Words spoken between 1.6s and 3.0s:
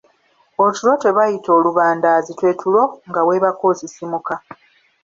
lubandaazi twe tulo